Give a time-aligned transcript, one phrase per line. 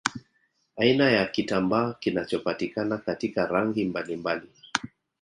[0.77, 4.49] Aina ya kitambaa kinachopatikana katika rangi mbalimbali